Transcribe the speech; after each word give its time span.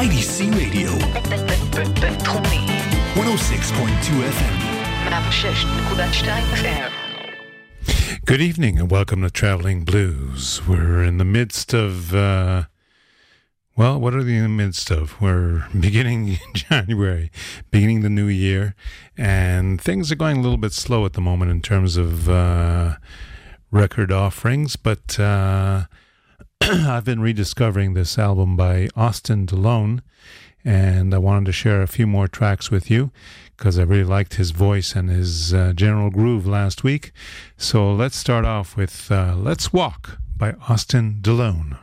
IDC 0.00 0.36
Radio. 0.56 0.90
בינתחומי. 2.00 2.66
106.2 3.14 4.22
FM. 4.36 4.56
106.2 5.08 6.26
FM. 6.62 6.90
Good 8.24 8.40
evening 8.40 8.78
and 8.78 8.90
welcome 8.90 9.22
to 9.22 9.30
Traveling 9.30 9.84
Blues. 9.84 10.66
We're 10.66 11.02
in 11.04 11.18
the 11.18 11.24
midst 11.24 11.74
of, 11.74 12.14
uh, 12.14 12.64
well, 13.76 14.00
what 14.00 14.14
are 14.14 14.24
we 14.24 14.36
in 14.36 14.42
the 14.42 14.48
midst 14.48 14.90
of? 14.90 15.20
We're 15.20 15.66
beginning 15.78 16.38
January, 16.54 17.30
beginning 17.70 18.00
the 18.00 18.10
new 18.10 18.26
year, 18.28 18.74
and 19.16 19.80
things 19.80 20.10
are 20.10 20.16
going 20.16 20.38
a 20.38 20.40
little 20.40 20.56
bit 20.58 20.72
slow 20.72 21.04
at 21.04 21.12
the 21.12 21.20
moment 21.20 21.50
in 21.50 21.60
terms 21.60 21.96
of 21.96 22.28
uh, 22.28 22.96
record 23.70 24.10
offerings, 24.10 24.76
but 24.76 25.20
uh, 25.20 25.84
I've 26.63 27.05
been 27.05 27.21
rediscovering 27.21 27.95
this 27.95 28.19
album 28.19 28.55
by 28.55 28.87
Austin 28.95 29.47
DeLone, 29.47 30.01
and 30.63 31.11
I 31.11 31.17
wanted 31.17 31.47
to 31.47 31.51
share 31.51 31.81
a 31.81 31.87
few 31.87 32.05
more 32.05 32.27
tracks 32.27 32.69
with 32.69 32.91
you 32.91 33.09
because 33.57 33.79
I 33.79 33.83
really 33.83 34.03
liked 34.03 34.35
his 34.35 34.51
voice 34.51 34.95
and 34.95 35.09
his 35.09 35.55
uh, 35.55 35.73
general 35.73 36.11
groove 36.11 36.45
last 36.45 36.83
week. 36.83 37.13
So 37.57 37.91
let's 37.91 38.15
start 38.15 38.45
off 38.45 38.77
with 38.77 39.11
uh, 39.11 39.35
Let's 39.35 39.73
Walk 39.73 40.19
by 40.37 40.53
Austin 40.69 41.17
DeLone. 41.21 41.79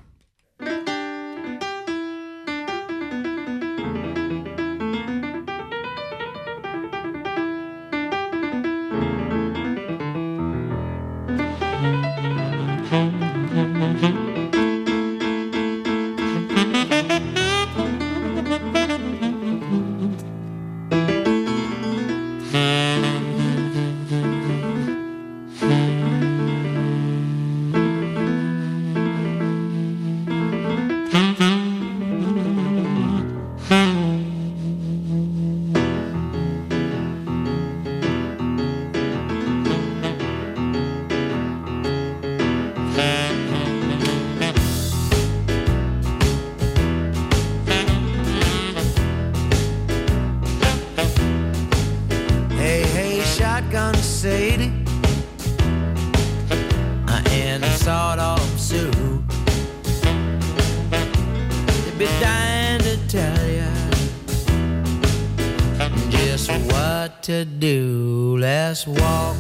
What 67.09 67.23
to 67.23 67.45
do. 67.45 68.37
Let's 68.39 68.87
walk. 68.87 69.37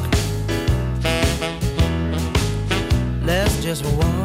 Let's 3.24 3.62
just 3.62 3.84
walk. 3.84 4.17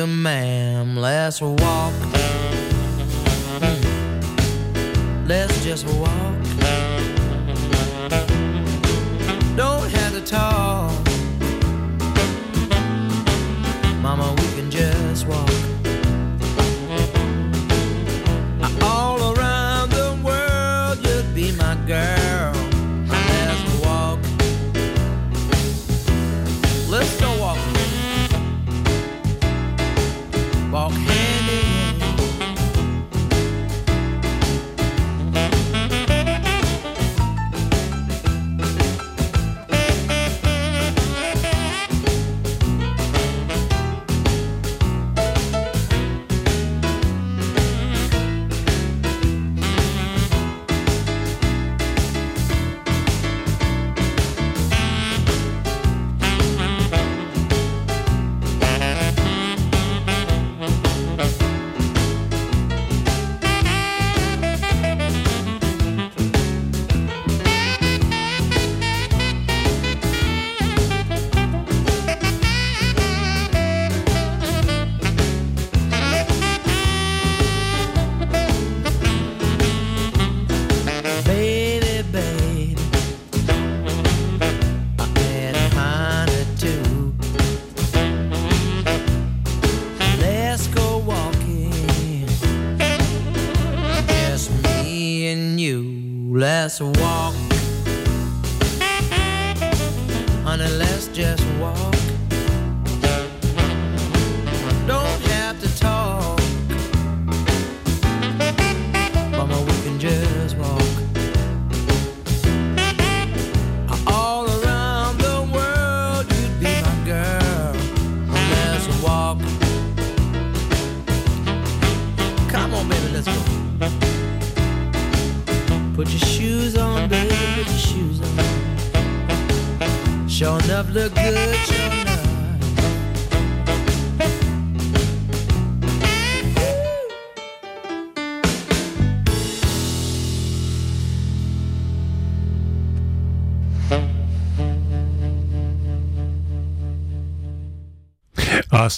You, 0.00 0.06
ma'am. 0.06 0.96
Let's 0.96 1.40
walk. 1.42 1.92
Mm. 3.60 5.28
Let's 5.28 5.62
just 5.62 5.86
walk. 5.88 6.38
Don't 9.56 9.90
have 9.96 10.12
to 10.14 10.22
talk. 10.24 10.92
Mama, 14.00 14.32
we 14.38 14.46
can 14.56 14.70
just 14.70 15.26
walk. 15.26 15.49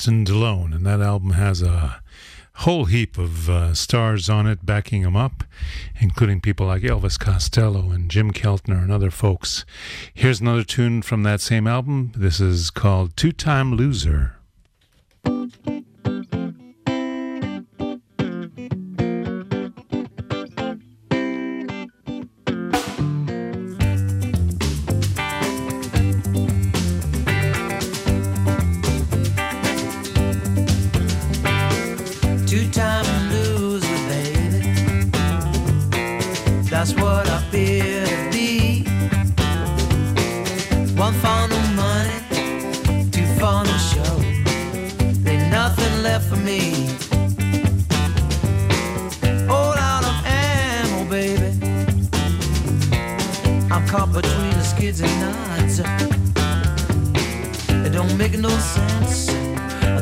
Austin 0.03 0.25
DeLone, 0.25 0.75
and 0.75 0.85
that 0.85 1.01
album 1.01 1.31
has 1.31 1.63
a 1.63 2.03
whole 2.55 2.87
heap 2.87 3.19
of 3.19 3.49
uh, 3.49 3.73
stars 3.73 4.29
on 4.29 4.49
it 4.49 4.67
backing 4.67 5.03
him 5.03 5.15
up, 5.15 5.45
including 6.01 6.41
people 6.41 6.67
like 6.67 6.83
Elvis 6.83 7.17
Costello 7.17 7.93
and 7.93 8.11
Jim 8.11 8.33
Keltner 8.33 8.83
and 8.83 8.91
other 8.91 9.13
folks. 9.13 9.65
Here's 10.13 10.41
another 10.41 10.65
tune 10.65 11.03
from 11.03 11.23
that 11.23 11.41
same 11.41 11.69
album. 11.69 12.11
This 12.17 12.41
is 12.41 12.69
called 12.71 13.17
Two 13.17 13.31
Time 13.31 13.77
Loser. 13.77 14.35
Two 32.53 32.69
time 32.69 33.07
loser, 33.31 33.89
baby. 34.11 35.09
That's 36.69 36.93
what 36.93 37.27
I 37.27 37.41
fear 37.51 38.05
to 38.05 38.31
be. 38.31 38.85
One 40.95 41.15
the 41.49 41.63
money, 41.75 43.11
two 43.11 43.25
the 43.65 43.79
show. 43.79 44.21
Ain't 45.31 45.51
nothing 45.51 46.03
left 46.03 46.29
for 46.29 46.37
me. 46.37 46.91
All 49.49 49.73
out 49.89 50.05
of 50.05 50.27
ammo, 50.27 51.09
baby. 51.09 51.57
I'm 53.73 53.87
caught 53.89 54.13
between 54.13 54.51
the 54.51 54.63
skids 54.63 55.01
and 55.01 55.21
nuts. 55.23 55.79
It 57.87 57.93
don't 57.95 58.15
make 58.19 58.39
no 58.39 58.51
sense. 58.51 59.29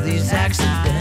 These 0.03 0.33
accidents. 0.33 1.00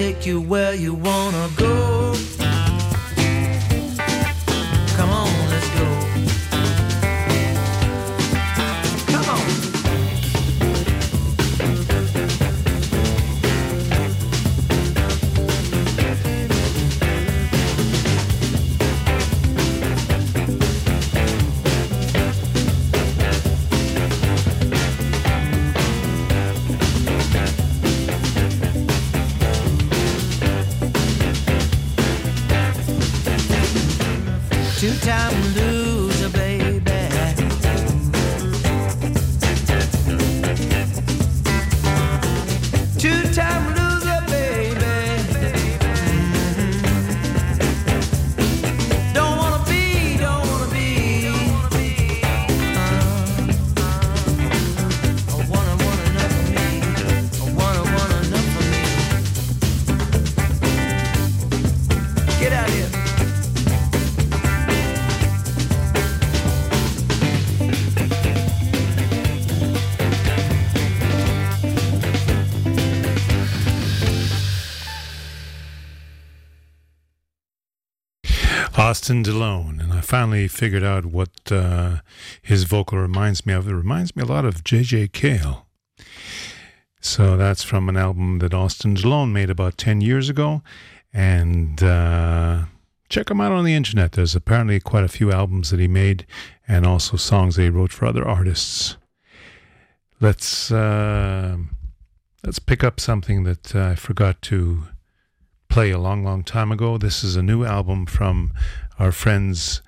Take 0.00 0.24
you 0.24 0.40
where 0.40 0.74
you 0.74 0.94
wanna 0.94 1.50
go. 1.58 1.59
Austin 78.90 79.22
DeLone, 79.22 79.80
and 79.80 79.92
I 79.92 80.00
finally 80.00 80.48
figured 80.48 80.82
out 80.82 81.06
what 81.06 81.30
uh, 81.48 81.98
his 82.42 82.64
vocal 82.64 82.98
reminds 82.98 83.46
me 83.46 83.52
of. 83.52 83.68
It 83.68 83.72
reminds 83.72 84.16
me 84.16 84.24
a 84.24 84.26
lot 84.26 84.44
of 84.44 84.64
J.J. 84.64 85.10
Cale. 85.12 85.64
So 87.00 87.36
that's 87.36 87.62
from 87.62 87.88
an 87.88 87.96
album 87.96 88.40
that 88.40 88.52
Austin 88.52 88.96
DeLone 88.96 89.30
made 89.30 89.48
about 89.48 89.78
10 89.78 90.00
years 90.00 90.28
ago. 90.28 90.62
And 91.12 91.80
uh, 91.80 92.64
check 93.08 93.30
him 93.30 93.40
out 93.40 93.52
on 93.52 93.62
the 93.62 93.76
internet. 93.76 94.10
There's 94.10 94.34
apparently 94.34 94.80
quite 94.80 95.04
a 95.04 95.08
few 95.08 95.30
albums 95.30 95.70
that 95.70 95.78
he 95.78 95.86
made 95.86 96.26
and 96.66 96.84
also 96.84 97.16
songs 97.16 97.54
that 97.54 97.62
he 97.62 97.70
wrote 97.70 97.92
for 97.92 98.06
other 98.06 98.26
artists. 98.26 98.96
Let's, 100.20 100.72
uh, 100.72 101.58
let's 102.42 102.58
pick 102.58 102.82
up 102.82 102.98
something 102.98 103.44
that 103.44 103.72
I 103.72 103.94
forgot 103.94 104.42
to 104.42 104.88
play 105.70 105.92
a 105.92 105.98
long, 105.98 106.24
long 106.24 106.42
time 106.42 106.72
ago. 106.72 106.98
This 106.98 107.22
is 107.22 107.36
a 107.36 107.42
new 107.42 107.64
album 107.64 108.04
from 108.04 108.52
our 108.98 109.12
friends 109.12 109.80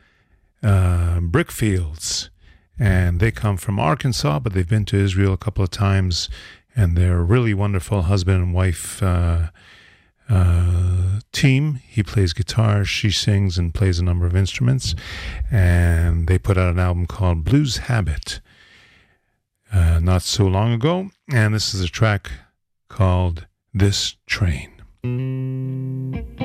uh, 0.63 1.19
Brickfields, 1.21 2.31
and 2.79 3.19
they 3.19 3.33
come 3.33 3.57
from 3.57 3.81
Arkansas, 3.81 4.39
but 4.39 4.53
they've 4.53 4.69
been 4.69 4.85
to 4.87 4.97
Israel 4.97 5.33
a 5.33 5.37
couple 5.37 5.65
of 5.65 5.71
times, 5.71 6.31
and 6.77 6.97
they're 6.97 7.19
a 7.19 7.25
really 7.25 7.53
wonderful 7.53 8.03
husband 8.03 8.43
and 8.43 8.55
wife 8.55 9.03
uh, 9.03 9.49
uh, 10.29 11.19
team. 11.33 11.81
He 11.85 12.05
plays 12.05 12.33
guitar, 12.33 12.85
she 12.85 13.11
sings 13.11 13.59
and 13.59 13.75
plays 13.75 13.99
a 13.99 14.05
number 14.05 14.25
of 14.25 14.37
instruments, 14.37 14.95
and 15.51 16.29
they 16.29 16.39
put 16.39 16.57
out 16.57 16.73
an 16.73 16.79
album 16.79 17.07
called 17.07 17.43
Blues 17.43 17.79
Habit 17.79 18.41
uh, 19.73 19.99
not 19.99 20.23
so 20.23 20.47
long 20.47 20.73
ago, 20.73 21.11
and 21.33 21.53
this 21.53 21.75
is 21.75 21.81
a 21.81 21.89
track 21.89 22.31
called 22.89 23.47
This 23.75 24.15
Train. 24.27 24.72
Ooh, 25.05 26.13
yeah. 26.15 26.42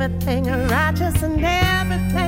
Everything 0.00 0.44
righteous 0.68 1.22
and 1.24 1.44
everything 1.44 2.27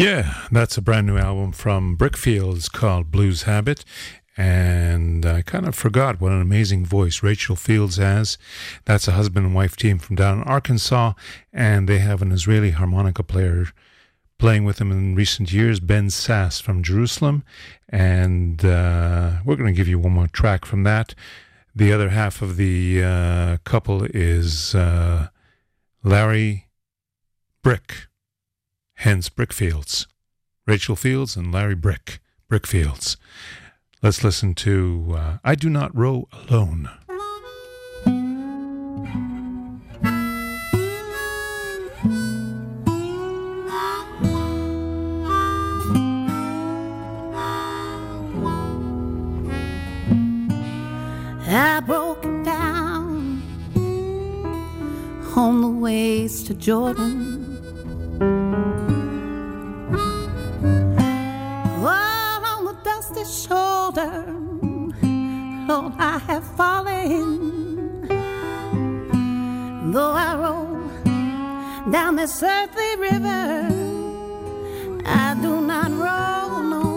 Yeah, 0.00 0.46
that's 0.50 0.78
a 0.78 0.80
brand 0.80 1.08
new 1.08 1.18
album 1.18 1.52
from 1.52 1.94
Brickfields 1.94 2.72
called 2.72 3.10
Blues 3.10 3.42
Habit. 3.42 3.84
And 4.34 5.26
I 5.26 5.42
kind 5.42 5.68
of 5.68 5.74
forgot 5.74 6.22
what 6.22 6.32
an 6.32 6.40
amazing 6.40 6.86
voice 6.86 7.22
Rachel 7.22 7.54
Fields 7.54 7.98
has. 7.98 8.38
That's 8.86 9.08
a 9.08 9.12
husband 9.12 9.44
and 9.44 9.54
wife 9.54 9.76
team 9.76 9.98
from 9.98 10.16
down 10.16 10.38
in 10.38 10.44
Arkansas, 10.44 11.12
and 11.52 11.86
they 11.86 11.98
have 11.98 12.22
an 12.22 12.32
Israeli 12.32 12.70
harmonica 12.70 13.22
player 13.22 13.66
playing 14.38 14.64
with 14.64 14.76
them 14.76 14.90
in 14.90 15.14
recent 15.16 15.52
years, 15.52 15.80
Ben 15.80 16.08
Sass 16.08 16.60
from 16.60 16.82
Jerusalem. 16.82 17.44
And 17.90 18.64
uh, 18.64 19.40
we're 19.44 19.56
going 19.56 19.74
to 19.74 19.76
give 19.76 19.86
you 19.86 19.98
one 19.98 20.12
more 20.12 20.28
track 20.28 20.64
from 20.64 20.82
that. 20.84 21.14
The 21.76 21.92
other 21.92 22.08
half 22.08 22.40
of 22.40 22.56
the 22.56 23.04
uh, 23.04 23.56
couple 23.64 24.04
is 24.04 24.74
uh, 24.74 25.28
Larry 26.02 26.68
Brick, 27.62 28.06
hence 29.00 29.30
Brickfields. 29.30 30.06
Rachel 30.66 30.94
Fields 30.94 31.34
and 31.34 31.50
Larry 31.50 31.74
Brick, 31.74 32.20
Brickfields. 32.50 33.16
Let's 34.02 34.22
listen 34.22 34.54
to 34.56 35.14
uh, 35.16 35.38
I 35.42 35.54
Do 35.54 35.70
Not 35.70 35.96
Row 35.96 36.28
Alone. 36.32 36.90
I 51.52 51.80
broke 51.86 52.22
down 52.44 53.42
on 55.34 55.60
the 55.62 55.68
ways 55.68 56.42
to 56.44 56.54
Jordan. 56.54 57.40
All 61.82 62.44
on 62.44 62.64
the 62.66 62.74
dusty 62.84 63.24
shoulder, 63.24 64.26
Lord, 65.66 65.94
I 65.98 66.18
have 66.26 66.44
fallen. 66.54 68.06
Though 69.90 70.12
I 70.12 70.36
roll 70.36 70.78
down 71.90 72.16
this 72.16 72.42
earthly 72.42 72.96
river, 72.96 73.66
I 75.06 75.34
do 75.40 75.62
not 75.62 75.90
roll 75.90 76.60
alone. 76.60 76.89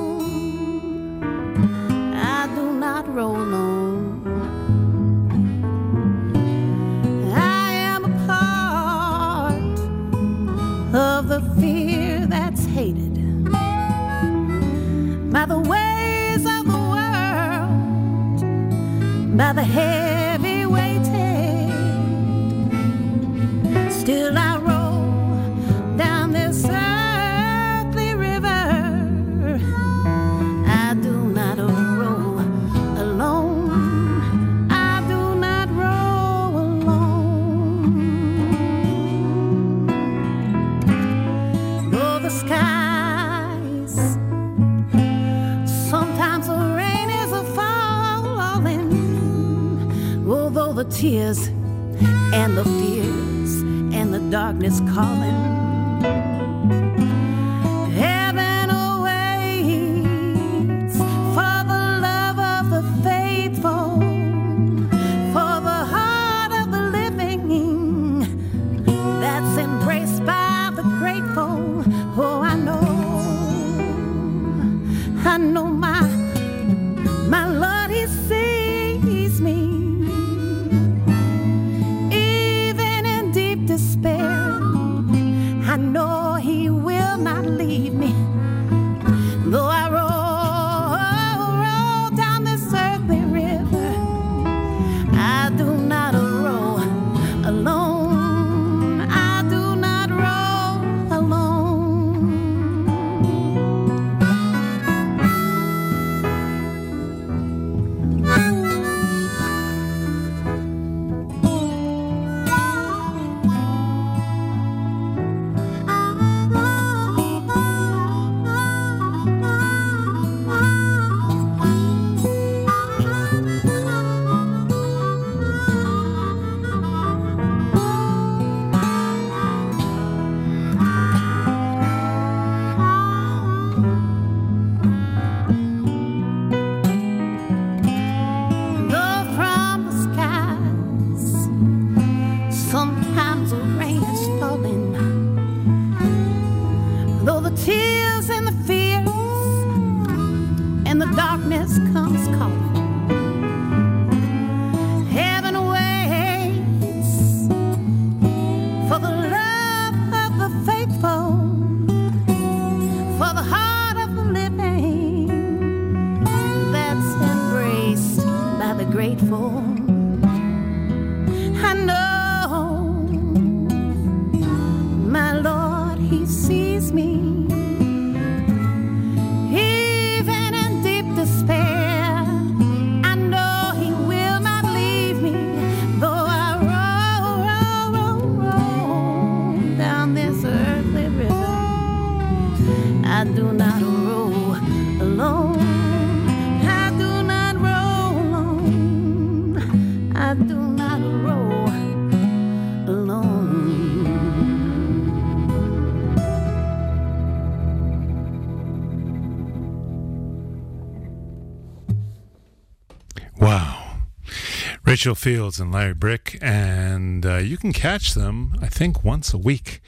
Rachel 215.03 215.15
Fields 215.15 215.59
and 215.59 215.69
Larry 215.69 215.93
Brick, 215.93 216.37
and 216.41 217.25
uh, 217.25 217.35
you 217.35 217.57
can 217.57 217.73
catch 217.73 218.13
them, 218.13 218.55
I 218.61 218.67
think, 218.67 219.03
once 219.03 219.33
a 219.33 219.37
week 219.37 219.81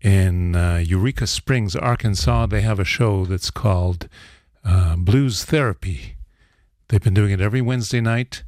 in 0.00 0.56
uh, 0.56 0.82
Eureka 0.84 1.28
Springs, 1.28 1.76
Arkansas. 1.76 2.46
They 2.46 2.62
have 2.62 2.80
a 2.80 2.84
show 2.84 3.24
that's 3.26 3.52
called 3.52 4.08
uh, 4.64 4.96
Blues 4.96 5.44
Therapy. 5.44 6.16
They've 6.88 7.00
been 7.00 7.14
doing 7.14 7.30
it 7.30 7.40
every 7.40 7.60
Wednesday 7.60 8.00
night 8.00 8.42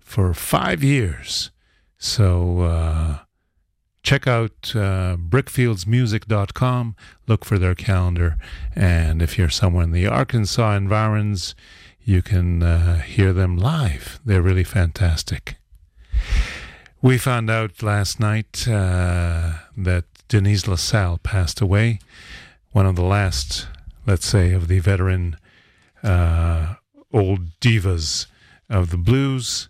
for 0.00 0.34
five 0.34 0.82
years. 0.82 1.52
So 1.98 2.62
uh, 2.62 3.18
check 4.02 4.26
out 4.26 4.72
uh, 4.74 5.16
brickfieldsmusic.com, 5.16 6.96
look 7.28 7.44
for 7.44 7.60
their 7.60 7.76
calendar, 7.76 8.38
and 8.74 9.22
if 9.22 9.38
you're 9.38 9.50
somewhere 9.50 9.84
in 9.84 9.92
the 9.92 10.08
Arkansas 10.08 10.74
environs, 10.74 11.54
you 12.04 12.22
can 12.22 12.62
uh, 12.62 13.00
hear 13.00 13.32
them 13.32 13.56
live. 13.56 14.20
They're 14.24 14.42
really 14.42 14.64
fantastic. 14.64 15.56
We 17.00 17.18
found 17.18 17.50
out 17.50 17.82
last 17.82 18.20
night 18.20 18.66
uh, 18.68 19.54
that 19.76 20.04
Denise 20.28 20.66
LaSalle 20.66 21.18
passed 21.18 21.60
away, 21.60 21.98
one 22.72 22.86
of 22.86 22.96
the 22.96 23.02
last, 23.02 23.68
let's 24.06 24.26
say, 24.26 24.52
of 24.52 24.68
the 24.68 24.78
veteran 24.78 25.36
uh, 26.02 26.74
old 27.12 27.58
divas 27.60 28.26
of 28.68 28.90
the 28.90 28.96
blues. 28.96 29.68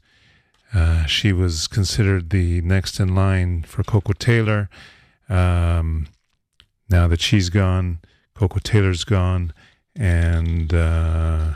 Uh, 0.73 1.07
she 1.07 1.33
was 1.33 1.67
considered 1.69 2.31
the 2.31 2.61
next 2.63 2.99
in 2.99 3.15
line 3.15 3.63
for 3.63 3.85
Koko 3.85 4.13
Taylor. 4.13 4.69
Um, 5.29 6.09
now 6.89 7.07
that 7.09 7.21
she's 7.21 7.49
gone, 7.49 8.01
Koko 8.35 8.59
Taylor's 8.59 9.05
gone, 9.05 9.53
and 9.95 10.75
uh, 10.75 11.55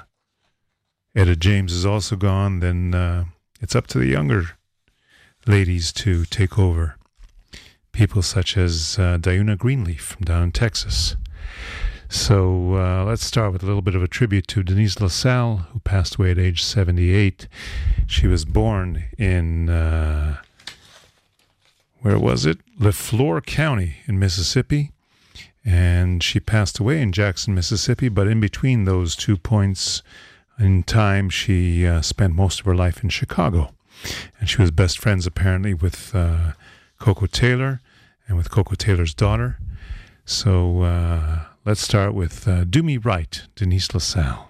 Etta 1.14 1.36
James 1.36 1.72
is 1.72 1.86
also 1.86 2.16
gone, 2.16 2.60
then 2.60 2.94
uh, 2.94 3.24
it's 3.60 3.74
up 3.74 3.86
to 3.88 3.98
the 3.98 4.06
younger 4.06 4.50
ladies 5.46 5.92
to 5.92 6.24
take 6.26 6.58
over. 6.58 6.96
people 7.92 8.22
such 8.22 8.56
as 8.56 8.96
uh, 8.98 9.18
Diunna 9.18 9.58
Greenleaf 9.58 10.02
from 10.02 10.24
down 10.24 10.42
in 10.44 10.52
Texas. 10.52 11.16
So 12.08 12.74
uh, 12.74 13.04
let's 13.04 13.24
start 13.24 13.52
with 13.52 13.62
a 13.62 13.66
little 13.66 13.82
bit 13.82 13.94
of 13.94 14.02
a 14.02 14.08
tribute 14.08 14.46
to 14.48 14.62
Denise 14.62 15.00
LaSalle, 15.00 15.66
who 15.72 15.80
passed 15.80 16.16
away 16.16 16.30
at 16.30 16.38
age 16.38 16.62
78. 16.62 17.48
She 18.06 18.26
was 18.26 18.44
born 18.44 19.04
in, 19.18 19.68
uh, 19.68 20.36
where 22.00 22.18
was 22.18 22.46
it? 22.46 22.58
LeFlore 22.78 23.44
County 23.44 23.96
in 24.06 24.18
Mississippi. 24.18 24.92
And 25.64 26.22
she 26.22 26.40
passed 26.40 26.78
away 26.78 27.02
in 27.02 27.12
Jackson, 27.12 27.54
Mississippi. 27.54 28.08
But 28.08 28.26
in 28.28 28.40
between 28.40 28.84
those 28.84 29.14
two 29.14 29.36
points 29.36 30.02
in 30.58 30.82
time, 30.82 31.30
she 31.30 31.86
uh, 31.86 32.00
spent 32.02 32.34
most 32.34 32.60
of 32.60 32.66
her 32.66 32.74
life 32.74 33.02
in 33.02 33.08
Chicago. 33.08 33.74
And 34.38 34.48
she 34.48 34.60
was 34.60 34.70
best 34.70 34.98
friends, 34.98 35.26
apparently, 35.26 35.74
with 35.74 36.14
uh, 36.14 36.52
Koko 36.98 37.26
Taylor 37.26 37.80
and 38.26 38.36
with 38.36 38.50
Koko 38.50 38.74
Taylor's 38.74 39.14
daughter. 39.14 39.58
So 40.24 40.82
uh, 40.82 41.40
let's 41.64 41.80
start 41.80 42.14
with 42.14 42.46
uh, 42.46 42.64
Do 42.64 42.82
Me 42.82 42.96
Right, 42.96 43.42
Denise 43.56 43.92
LaSalle. 43.94 44.48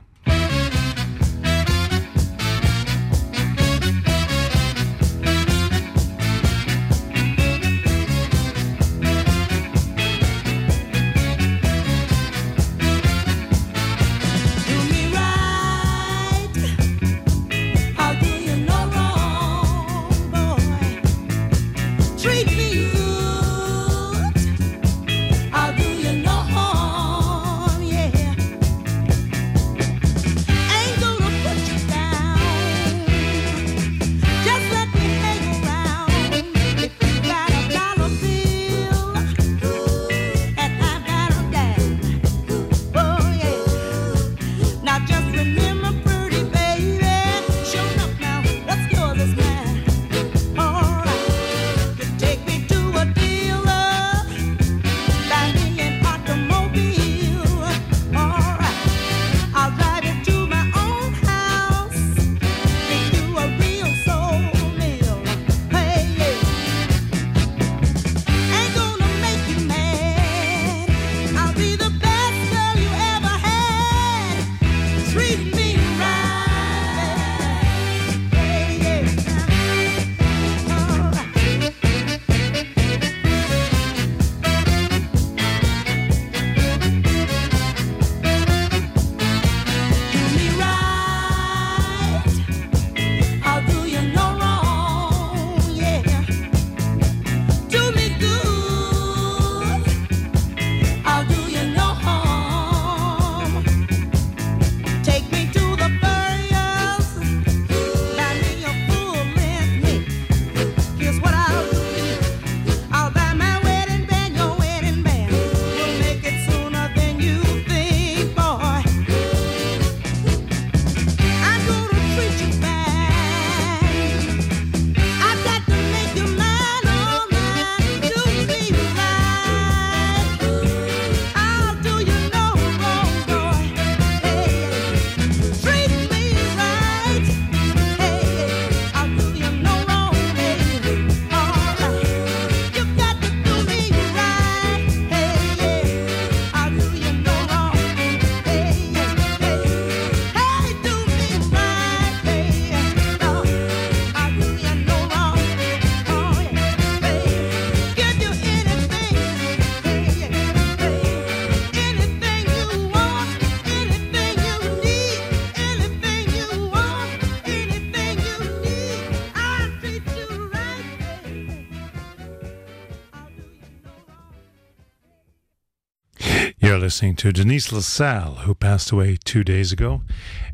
Listening 176.88 177.14
to 177.14 177.30
Denise 177.30 177.70
LaSalle, 177.70 178.36
who 178.46 178.54
passed 178.54 178.90
away 178.90 179.18
two 179.22 179.44
days 179.44 179.72
ago, 179.72 180.00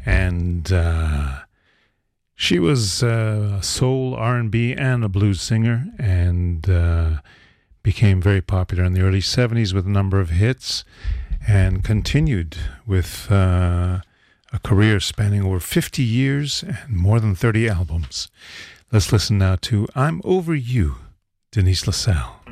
and 0.04 0.72
uh, 0.72 1.42
she 2.34 2.58
was 2.58 3.04
uh, 3.04 3.58
a 3.60 3.62
soul, 3.62 4.16
R&B, 4.16 4.74
and 4.74 5.04
a 5.04 5.08
blues 5.08 5.40
singer, 5.40 5.86
and 5.96 6.68
uh, 6.68 7.18
became 7.84 8.20
very 8.20 8.40
popular 8.40 8.82
in 8.82 8.94
the 8.94 9.00
early 9.00 9.20
'70s 9.20 9.72
with 9.72 9.86
a 9.86 9.90
number 9.90 10.18
of 10.18 10.30
hits, 10.30 10.84
and 11.46 11.84
continued 11.84 12.56
with 12.84 13.30
uh, 13.30 14.00
a 14.52 14.58
career 14.64 14.98
spanning 14.98 15.44
over 15.44 15.60
50 15.60 16.02
years 16.02 16.64
and 16.64 16.96
more 16.96 17.20
than 17.20 17.36
30 17.36 17.68
albums. 17.68 18.28
Let's 18.90 19.12
listen 19.12 19.38
now 19.38 19.54
to 19.68 19.86
"I'm 19.94 20.20
Over 20.24 20.56
You," 20.56 20.96
Denise 21.52 21.86
LaSalle. 21.86 22.43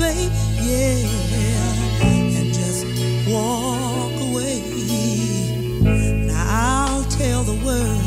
Yeah, 0.00 1.02
and 2.02 2.54
just 2.54 2.84
walk 3.28 4.12
away. 4.30 4.62
Now 6.26 6.44
I'll 6.48 7.04
tell 7.04 7.42
the 7.42 7.58
world 7.64 8.02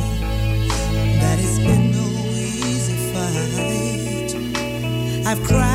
that 1.22 1.38
it's 1.40 1.60
been 1.60 1.92
no 1.92 2.08
easy 2.38 2.96
fight. 3.14 4.36
I've 5.28 5.44
cried 5.44 5.71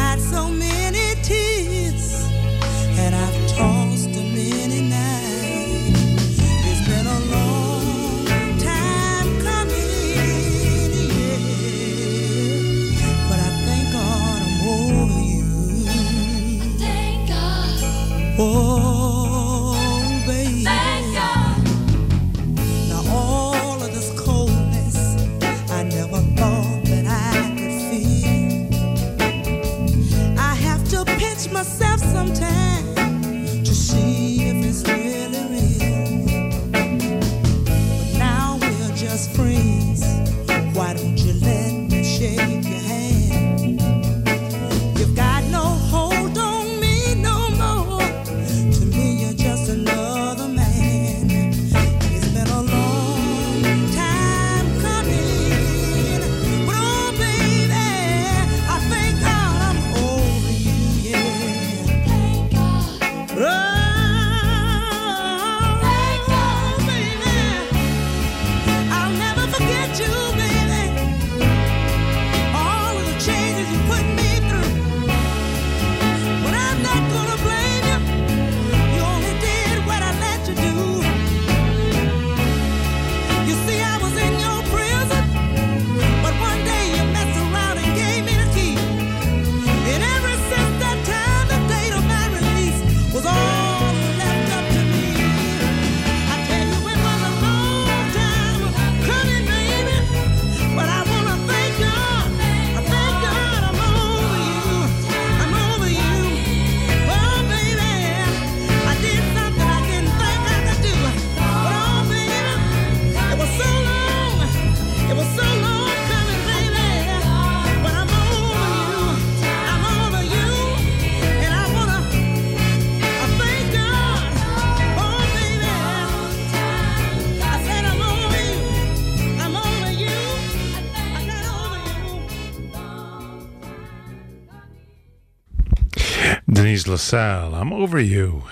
Denise 136.67 136.89
LaSalle, 136.89 137.55
I'm 137.55 137.73
over 137.73 138.01
you. 138.01 138.43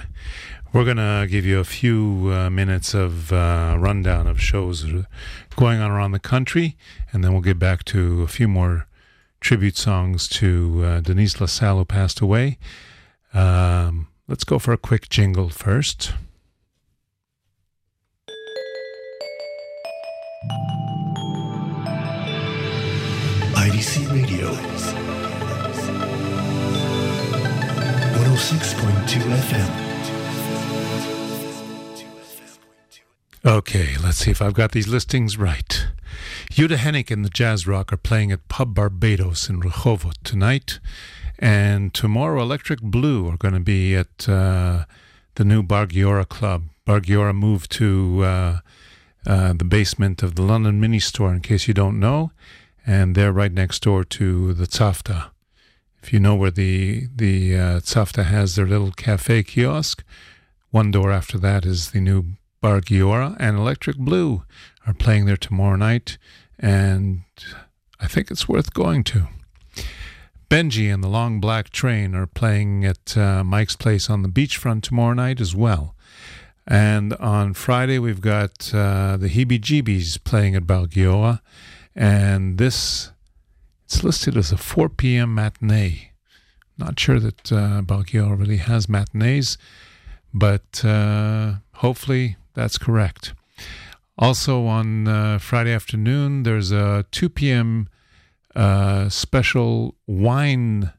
We're 0.72 0.84
going 0.84 0.98
to 0.98 1.26
give 1.28 1.44
you 1.44 1.58
a 1.58 1.64
few 1.64 2.30
uh, 2.32 2.48
minutes 2.48 2.94
of 2.94 3.32
uh, 3.32 3.74
rundown 3.76 4.28
of 4.28 4.40
shows 4.40 4.86
going 5.56 5.80
on 5.80 5.90
around 5.90 6.12
the 6.12 6.20
country, 6.20 6.76
and 7.12 7.24
then 7.24 7.32
we'll 7.32 7.42
get 7.42 7.58
back 7.58 7.84
to 7.86 8.22
a 8.22 8.28
few 8.28 8.46
more 8.46 8.86
tribute 9.40 9.76
songs 9.76 10.28
to 10.28 10.82
uh, 10.84 11.00
Denise 11.00 11.40
LaSalle, 11.40 11.78
who 11.78 11.84
passed 11.84 12.20
away. 12.20 12.56
Um, 13.32 14.06
let's 14.28 14.44
go 14.44 14.60
for 14.60 14.72
a 14.72 14.78
quick 14.78 15.08
jingle 15.08 15.48
first. 15.48 16.12
IDC 23.56 24.12
Radio. 24.12 25.03
106.2 28.34 29.20
FM. 29.46 29.70
Okay, 33.44 33.94
let's 34.02 34.18
see 34.18 34.32
if 34.32 34.42
I've 34.42 34.54
got 34.54 34.72
these 34.72 34.88
listings 34.88 35.38
right. 35.38 35.86
Yuda 36.50 36.74
Hennick 36.78 37.12
and 37.12 37.24
the 37.24 37.28
Jazz 37.28 37.68
Rock 37.68 37.92
are 37.92 37.96
playing 37.96 38.32
at 38.32 38.48
Pub 38.48 38.74
Barbados 38.74 39.48
in 39.48 39.60
Rehovot 39.60 40.14
tonight. 40.24 40.80
And 41.38 41.94
tomorrow, 41.94 42.42
Electric 42.42 42.80
Blue 42.80 43.28
are 43.28 43.36
going 43.36 43.54
to 43.54 43.60
be 43.60 43.94
at 43.94 44.28
uh, 44.28 44.86
the 45.36 45.44
new 45.44 45.62
Bargiora 45.62 46.28
Club. 46.28 46.64
Bargiora 46.88 47.32
moved 47.32 47.70
to 47.72 48.24
uh, 48.24 48.58
uh, 49.24 49.52
the 49.52 49.64
basement 49.64 50.24
of 50.24 50.34
the 50.34 50.42
London 50.42 50.80
Mini 50.80 50.98
Store, 50.98 51.32
in 51.32 51.40
case 51.40 51.68
you 51.68 51.74
don't 51.74 52.00
know. 52.00 52.32
And 52.84 53.14
they're 53.14 53.32
right 53.32 53.52
next 53.52 53.84
door 53.84 54.02
to 54.02 54.54
the 54.54 54.66
Tzavta. 54.66 55.30
If 56.04 56.12
you 56.12 56.20
know 56.20 56.34
where 56.34 56.50
the, 56.50 57.08
the 57.16 57.56
uh, 57.56 58.22
has 58.24 58.56
their 58.56 58.66
little 58.66 58.90
cafe 58.90 59.42
kiosk, 59.42 60.04
one 60.70 60.90
door 60.90 61.10
after 61.10 61.38
that 61.38 61.64
is 61.64 61.92
the 61.92 62.00
new 62.00 62.36
Bar 62.60 62.82
Giora 62.82 63.34
and 63.40 63.56
Electric 63.56 63.96
Blue 63.96 64.44
are 64.86 64.92
playing 64.92 65.24
there 65.24 65.38
tomorrow 65.38 65.76
night, 65.76 66.18
and 66.58 67.22
I 68.00 68.06
think 68.06 68.30
it's 68.30 68.46
worth 68.46 68.74
going 68.74 69.02
to. 69.04 69.28
Benji 70.50 70.92
and 70.92 71.02
the 71.02 71.08
Long 71.08 71.40
Black 71.40 71.70
Train 71.70 72.14
are 72.14 72.26
playing 72.26 72.84
at 72.84 73.16
uh, 73.16 73.42
Mike's 73.42 73.74
Place 73.74 74.10
on 74.10 74.20
the 74.20 74.28
beachfront 74.28 74.82
tomorrow 74.82 75.14
night 75.14 75.40
as 75.40 75.56
well. 75.56 75.94
And 76.66 77.14
on 77.14 77.54
Friday, 77.54 77.98
we've 77.98 78.20
got 78.20 78.74
uh, 78.74 79.16
the 79.16 79.30
Heebie 79.30 79.58
Jeebies 79.58 80.22
playing 80.22 80.54
at 80.54 80.66
Bar 80.66 80.84
Giora, 80.84 81.40
and 81.96 82.58
this 82.58 83.10
it's 83.94 84.02
listed 84.02 84.36
as 84.36 84.50
a 84.50 84.56
4 84.56 84.88
p.m. 84.88 85.36
matinee. 85.36 86.10
Not 86.76 86.98
sure 86.98 87.20
that 87.20 87.52
uh, 87.52 87.80
Bar 87.82 88.02
Giora 88.02 88.36
really 88.36 88.56
has 88.56 88.88
matinees, 88.88 89.56
but 90.32 90.84
uh, 90.84 91.54
hopefully 91.74 92.36
that's 92.54 92.76
correct. 92.76 93.34
Also 94.18 94.66
on 94.66 95.06
uh, 95.06 95.38
Friday 95.38 95.72
afternoon, 95.72 96.42
there's 96.42 96.72
a 96.72 97.04
2 97.12 97.28
p.m. 97.28 97.88
Uh, 98.56 99.08
special 99.08 99.94
wine 100.08 100.92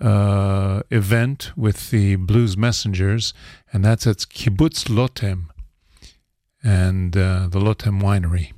uh, 0.00 0.82
event 0.90 1.50
with 1.56 1.90
the 1.90 2.14
Blues 2.14 2.56
Messengers, 2.56 3.34
and 3.72 3.84
that's 3.84 4.06
at 4.06 4.18
Kibbutz 4.18 4.88
Lotem 4.88 5.46
and 6.62 7.16
uh, 7.16 7.48
the 7.50 7.58
Lotem 7.58 8.00
Winery. 8.00 8.52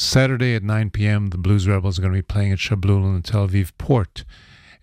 Saturday 0.00 0.54
at 0.54 0.62
9 0.62 0.90
p.m., 0.90 1.30
the 1.30 1.36
Blues 1.36 1.66
Rebels 1.66 1.98
are 1.98 2.02
going 2.02 2.14
to 2.14 2.18
be 2.18 2.22
playing 2.22 2.52
at 2.52 2.58
Shablul 2.58 3.04
in 3.04 3.16
the 3.16 3.20
Tel 3.20 3.48
Aviv 3.48 3.72
Port. 3.78 4.24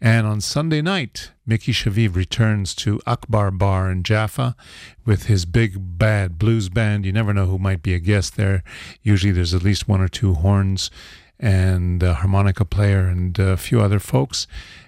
And 0.02 0.28
on 0.28 0.42
Sunday 0.42 0.82
night, 0.82 1.32
Mickey 1.46 1.72
Shaviv 1.72 2.16
returns 2.18 2.76
to 2.76 3.00
Akbar 3.08 3.50
Bar 3.52 3.90
in 3.90 4.04
Jaffa 4.04 4.58
with 5.06 5.28
his 5.28 5.46
big 5.46 5.98
bad 5.98 6.38
blues 6.38 6.68
band. 6.68 7.06
You 7.06 7.14
never 7.14 7.34
know 7.34 7.46
who 7.46 7.58
might 7.58 7.82
be 7.82 7.94
a 7.94 8.00
guest 8.00 8.36
there. 8.36 8.62
Usually 9.04 9.32
there's 9.32 9.54
at 9.54 9.64
least 9.64 9.88
one 9.88 10.02
or 10.02 10.10
two 10.10 10.34
horns 10.34 10.92
and 11.40 12.04
a 12.04 12.16
harmonica 12.16 12.66
player 12.66 13.08
and 13.08 13.40
a 13.40 13.56
few 13.56 13.80
other 13.80 14.02
folks. 14.02 14.48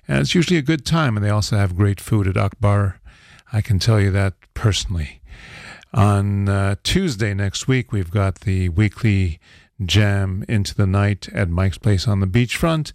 And 0.09 0.19
it's 0.19 0.35
usually 0.35 0.59
a 0.59 0.61
good 0.61 0.85
time, 0.85 1.15
and 1.15 1.25
they 1.25 1.29
also 1.29 1.55
have 1.55 1.77
great 1.77 2.01
food 2.01 2.27
at 2.27 2.35
Akbar. 2.35 2.99
I 3.53 3.61
can 3.61 3.79
tell 3.79 4.01
you 4.01 4.11
that 4.11 4.33
personally. 4.53 5.21
On 5.93 6.49
uh, 6.49 6.75
Tuesday 6.83 7.33
next 7.33 7.69
week, 7.69 7.93
we've 7.93 8.11
got 8.11 8.41
the 8.41 8.67
weekly 8.67 9.39
jam 9.85 10.43
into 10.47 10.73
the 10.75 10.87
night 10.87 11.29
at 11.33 11.49
Mike's 11.49 11.77
Place 11.77 12.07
on 12.07 12.19
the 12.19 12.27
beachfront. 12.27 12.93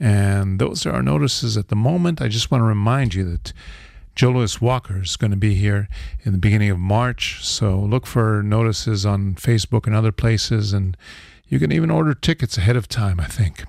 And 0.00 0.58
those 0.58 0.84
are 0.86 0.92
our 0.92 1.02
notices 1.02 1.56
at 1.56 1.68
the 1.68 1.76
moment. 1.76 2.20
I 2.20 2.28
just 2.28 2.50
want 2.50 2.62
to 2.62 2.66
remind 2.66 3.14
you 3.14 3.24
that 3.30 3.52
Joe 4.14 4.46
Walker 4.60 5.02
is 5.02 5.16
going 5.16 5.30
to 5.30 5.36
be 5.36 5.54
here 5.54 5.88
in 6.24 6.32
the 6.32 6.38
beginning 6.38 6.70
of 6.70 6.78
March. 6.78 7.44
So 7.44 7.78
look 7.78 8.06
for 8.06 8.42
notices 8.42 9.04
on 9.04 9.34
Facebook 9.34 9.86
and 9.86 9.94
other 9.94 10.12
places. 10.12 10.72
And 10.72 10.96
you 11.48 11.58
can 11.58 11.72
even 11.72 11.90
order 11.90 12.14
tickets 12.14 12.58
ahead 12.58 12.76
of 12.76 12.88
time, 12.88 13.20
I 13.20 13.26
think. 13.26 13.64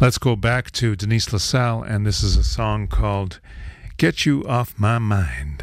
Let's 0.00 0.18
go 0.18 0.34
back 0.34 0.70
to 0.72 0.96
Denise 0.96 1.30
LaSalle, 1.32 1.82
and 1.82 2.06
this 2.06 2.22
is 2.22 2.36
a 2.36 2.44
song 2.44 2.86
called 2.86 3.38
Get 3.98 4.24
You 4.24 4.44
Off 4.48 4.78
My 4.78 4.98
Mind. 4.98 5.62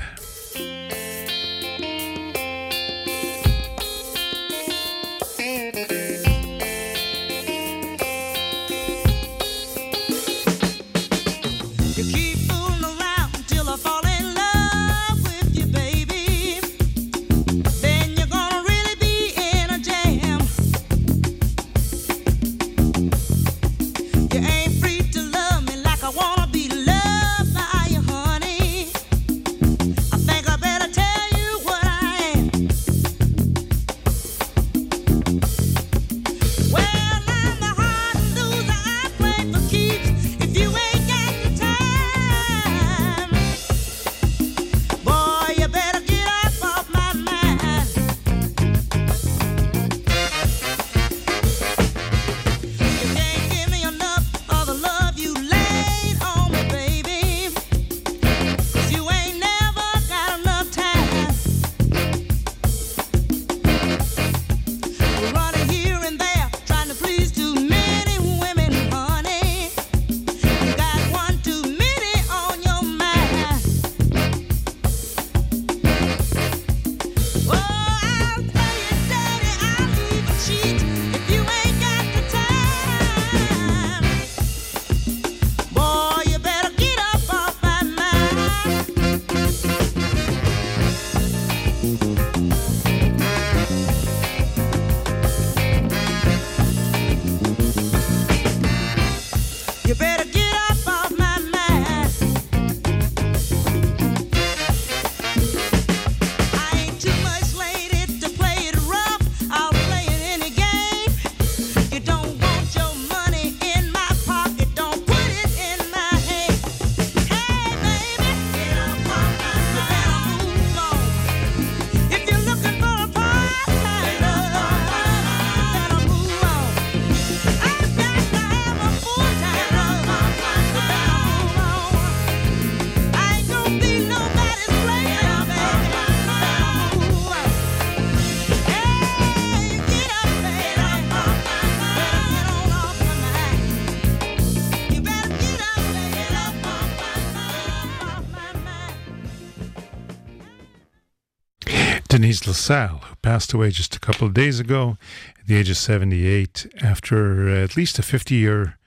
LaSalle, 152.69 152.97
who 152.97 153.15
passed 153.21 153.53
away 153.53 153.71
just 153.71 153.95
a 153.95 153.99
couple 153.99 154.27
of 154.27 154.33
days 154.33 154.59
ago 154.59 154.97
at 155.39 155.47
the 155.47 155.55
age 155.55 155.69
of 155.69 155.77
78 155.77 156.67
after 156.81 157.47
at 157.47 157.77
least 157.77 157.97
a 157.97 158.03
50 158.03 158.35
year 158.35 158.77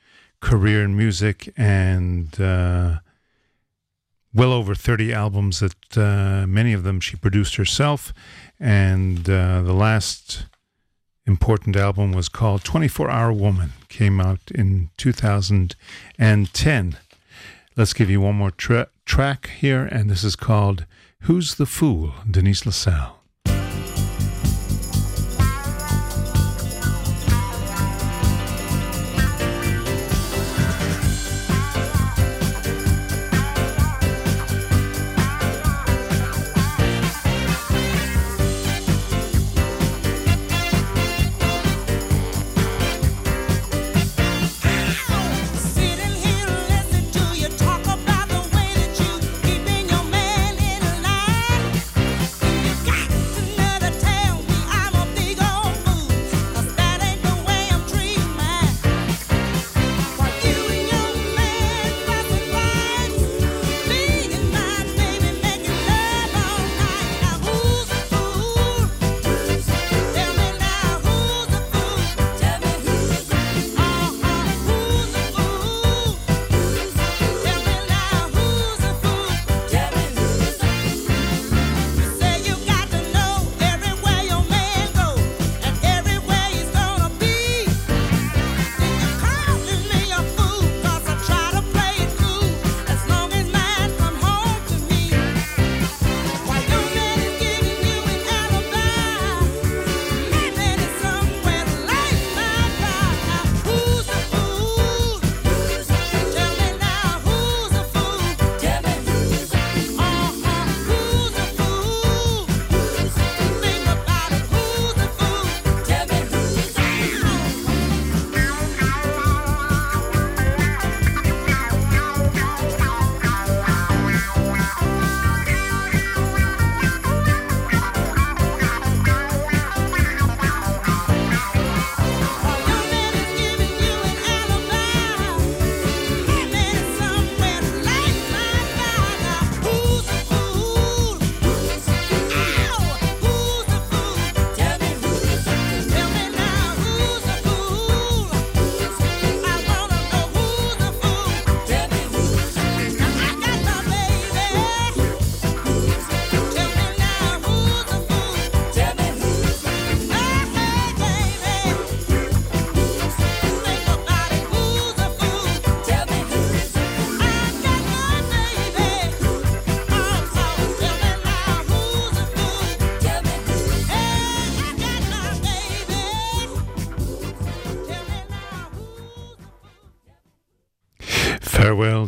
career 0.41 0.85
in 0.85 0.95
music 0.95 1.51
and 1.57 2.39
uh, 2.39 2.99
well 4.35 4.53
over 4.53 4.75
30 4.75 5.15
albums 5.15 5.61
that 5.61 5.97
uh, 5.97 6.47
many 6.47 6.75
of 6.75 6.83
them 6.83 7.01
she 7.01 7.17
produced 7.17 7.57
herself. 7.57 8.13
And 8.59 9.21
uh, 9.31 9.63
the 9.63 9.73
last 9.73 10.45
important 11.25 11.75
album 11.75 12.13
was 12.13 12.29
called 12.29 12.63
24 12.65 13.11
Hour 13.11 13.33
Woman, 13.33 13.73
came 13.89 14.21
out 14.21 14.51
in 14.55 14.91
2010. 14.99 16.99
Let's 17.77 17.95
give 17.95 18.11
you 18.11 18.21
one 18.21 18.35
more 18.35 18.51
tra- 18.51 18.89
track 19.07 19.49
here, 19.59 19.87
and 19.87 20.11
this 20.11 20.23
is 20.23 20.37
called 20.37 20.85
Who's 21.21 21.55
the 21.55 21.65
Fool? 21.65 22.13
Denise 22.31 22.67
LaSalle. 22.67 23.20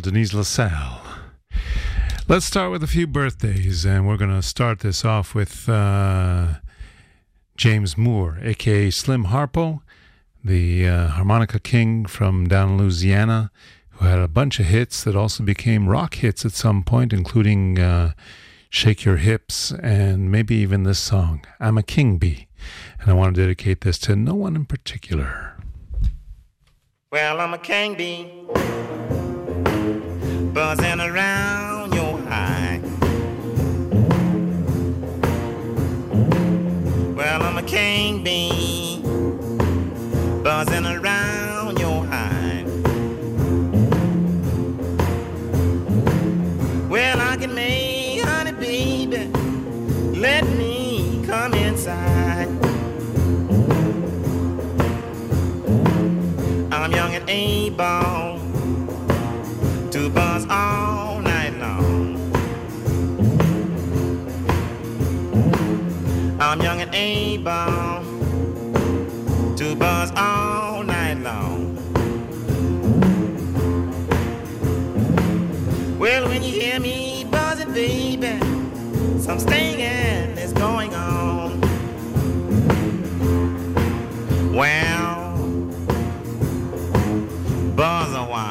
Denise 0.03 0.33
LaSalle. 0.33 1.01
Let's 2.27 2.45
start 2.45 2.71
with 2.71 2.83
a 2.83 2.87
few 2.87 3.07
birthdays, 3.07 3.85
and 3.85 4.05
we're 4.05 4.17
going 4.17 4.35
to 4.35 4.41
start 4.41 4.81
this 4.81 5.05
off 5.05 5.33
with 5.33 5.69
uh, 5.69 6.55
James 7.55 7.97
Moore, 7.97 8.37
aka 8.41 8.89
Slim 8.89 9.25
Harpo, 9.25 9.79
the 10.43 10.85
uh, 10.85 11.07
harmonica 11.07 11.57
king 11.57 12.05
from 12.05 12.49
down 12.49 12.71
in 12.71 12.77
Louisiana, 12.77 13.49
who 13.91 14.05
had 14.05 14.19
a 14.19 14.27
bunch 14.27 14.59
of 14.59 14.65
hits 14.65 15.05
that 15.05 15.15
also 15.15 15.41
became 15.41 15.87
rock 15.87 16.15
hits 16.15 16.45
at 16.45 16.51
some 16.51 16.83
point, 16.83 17.13
including 17.13 17.79
uh, 17.79 18.11
Shake 18.69 19.05
Your 19.05 19.17
Hips 19.17 19.71
and 19.71 20.29
maybe 20.29 20.55
even 20.55 20.83
this 20.83 20.99
song, 20.99 21.45
I'm 21.61 21.77
a 21.77 21.83
King 21.83 22.17
Bee. 22.17 22.47
And 22.99 23.09
I 23.09 23.13
want 23.13 23.35
to 23.35 23.41
dedicate 23.41 23.81
this 23.81 23.97
to 23.99 24.17
no 24.17 24.35
one 24.35 24.57
in 24.57 24.65
particular. 24.65 25.55
Well, 27.09 27.39
I'm 27.39 27.53
a 27.53 27.57
king 27.57 27.95
bee, 27.95 28.27
buzzing 30.53 31.01
around 31.01 31.95
your 31.95 32.19
eye. 32.29 32.79
Well, 37.15 37.41
I'm 37.41 37.57
a 37.57 37.63
king 37.63 38.23
bee, 38.23 39.01
buzzing 40.43 40.85
around 40.85 41.02
I'm 66.53 66.61
young 66.61 66.81
and 66.81 66.93
able 66.93 68.03
to 69.55 69.75
buzz 69.75 70.11
all 70.15 70.83
night 70.83 71.15
long. 71.15 71.73
Well, 75.97 76.27
when 76.27 76.43
you 76.43 76.51
hear 76.51 76.79
me 76.79 77.25
buzzing, 77.31 77.73
baby, 77.73 78.37
some 79.19 79.39
stinging 79.39 80.37
is 80.37 80.53
going 80.53 80.93
on. 80.93 81.59
Well, 84.53 85.35
buzz 87.75 88.13
a 88.13 88.25
while. 88.25 88.42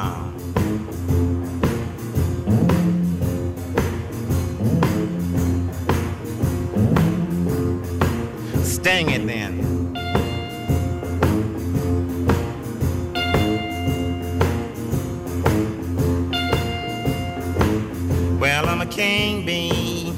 King 18.93 19.47
bee. 19.47 20.12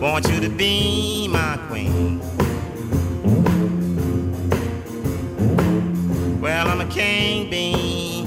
Want 0.00 0.28
you 0.28 0.40
to 0.40 0.48
be 0.48 1.26
my 1.28 1.58
queen. 1.68 2.20
Well, 6.40 6.68
I'm 6.68 6.80
a 6.80 6.86
king 6.86 7.50
bee. 7.50 8.24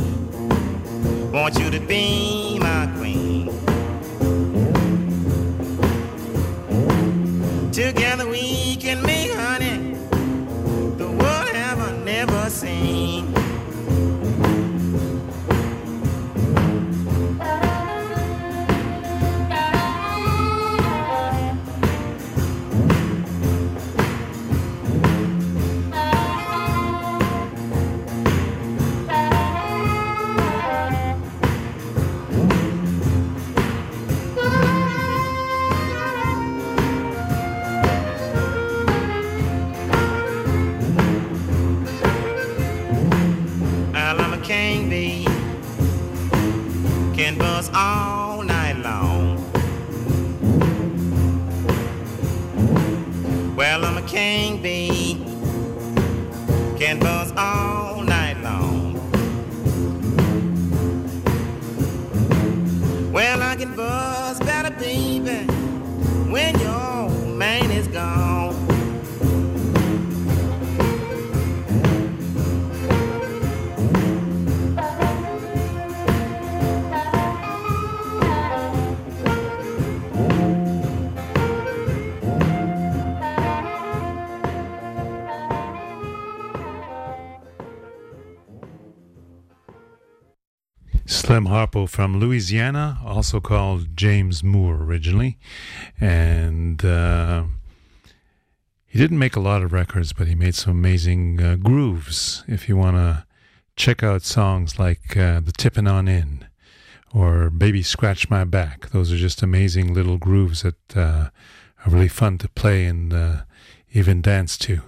Want 1.32 1.58
you 1.58 1.72
to 1.72 1.80
be 1.80 2.60
my 2.60 2.92
queen. 2.98 3.48
Together 7.72 8.28
we 8.28 8.76
can 8.76 9.02
make 9.04 9.32
honey 9.32 9.96
the 10.98 11.08
world 11.08 11.50
ever 11.54 11.94
never 12.04 12.50
seen. 12.50 12.97
Can 47.78 48.17
Slim 91.38 91.54
Harpo 91.54 91.88
from 91.88 92.20
Louisiana, 92.20 92.98
also 93.06 93.40
called 93.40 93.96
James 93.96 94.44
Moore 94.44 94.78
originally. 94.78 95.38
And 96.02 96.84
uh, 96.84 97.44
he 98.88 98.98
didn't 98.98 99.20
make 99.20 99.36
a 99.36 99.40
lot 99.40 99.62
of 99.62 99.72
records, 99.72 100.14
but 100.14 100.26
he 100.26 100.34
made 100.34 100.56
some 100.56 100.72
amazing 100.72 101.40
uh, 101.40 101.58
grooves. 101.58 102.44
If 102.48 102.68
you 102.68 102.76
want 102.76 102.96
to 102.96 103.28
check 103.76 104.02
out 104.02 104.24
songs 104.24 104.80
like 104.80 105.16
uh, 105.16 105.42
The 105.42 105.52
Tippin' 105.56 105.86
On 105.86 106.08
In 106.08 106.48
or 107.14 107.52
Baby 107.52 107.84
Scratch 107.84 108.32
My 108.32 108.44
Back, 108.44 108.90
those 108.90 109.14
are 109.14 109.18
just 109.18 109.44
amazing 109.44 109.94
little 109.94 110.18
grooves 110.18 110.64
that 110.64 110.98
uh, 110.98 111.30
are 111.86 111.92
really 111.92 112.08
fun 112.08 112.40
to 112.40 112.50
play 112.50 112.86
and 112.86 113.14
uh, 113.14 113.42
even 113.94 114.24
dance 114.24 114.58
to. 114.58 114.82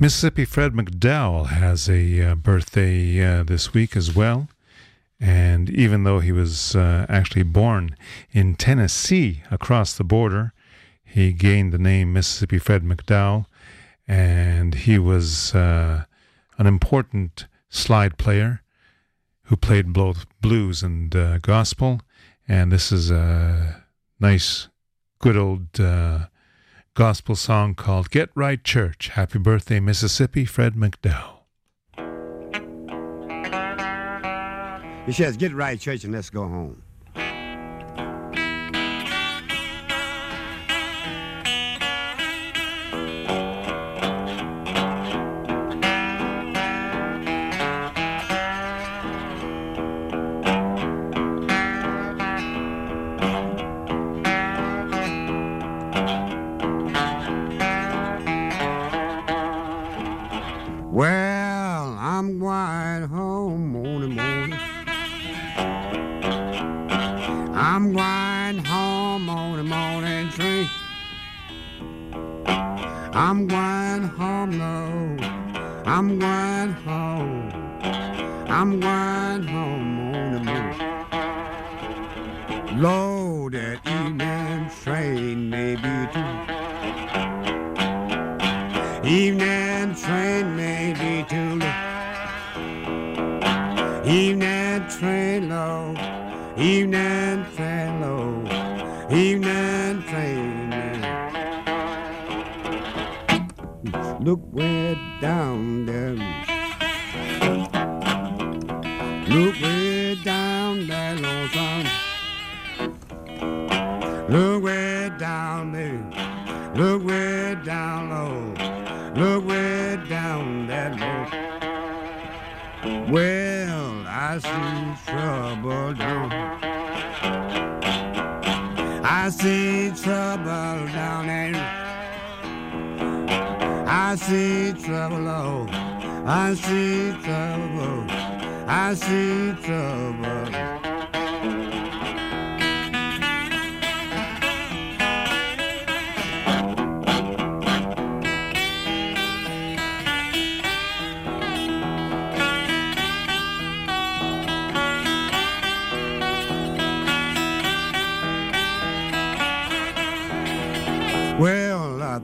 Mississippi 0.00 0.46
Fred 0.46 0.72
McDowell 0.72 1.48
has 1.48 1.90
a 1.90 2.22
uh, 2.22 2.34
birthday 2.36 3.42
this 3.42 3.74
week 3.74 3.94
as 3.94 4.16
well. 4.16 4.48
And 5.22 5.70
even 5.70 6.02
though 6.02 6.18
he 6.18 6.32
was 6.32 6.74
uh, 6.74 7.06
actually 7.08 7.44
born 7.44 7.94
in 8.32 8.56
Tennessee 8.56 9.44
across 9.52 9.96
the 9.96 10.02
border, 10.02 10.52
he 11.04 11.32
gained 11.32 11.72
the 11.72 11.78
name 11.78 12.12
Mississippi 12.12 12.58
Fred 12.58 12.82
McDowell. 12.82 13.46
And 14.08 14.74
he 14.74 14.98
was 14.98 15.54
uh, 15.54 16.06
an 16.58 16.66
important 16.66 17.46
slide 17.70 18.18
player 18.18 18.62
who 19.42 19.56
played 19.56 19.92
both 19.92 20.26
blues 20.40 20.82
and 20.82 21.14
uh, 21.14 21.38
gospel. 21.38 22.00
And 22.48 22.72
this 22.72 22.90
is 22.90 23.12
a 23.12 23.84
nice, 24.18 24.66
good 25.20 25.36
old 25.36 25.80
uh, 25.80 26.26
gospel 26.94 27.36
song 27.36 27.76
called 27.76 28.10
Get 28.10 28.30
Right 28.34 28.62
Church. 28.64 29.10
Happy 29.10 29.38
birthday, 29.38 29.78
Mississippi 29.78 30.44
Fred 30.44 30.74
McDowell. 30.74 31.31
He 35.06 35.12
says, 35.12 35.36
get 35.36 35.52
right, 35.52 35.78
church, 35.80 36.04
and 36.04 36.12
let's 36.12 36.30
go 36.30 36.42
home. 36.42 36.82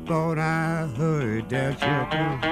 Thought 0.09 0.39
I 0.39 0.87
heard 0.97 1.51
that 1.51 2.43
you 2.43 2.48